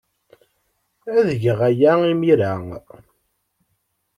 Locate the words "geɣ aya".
1.41-1.91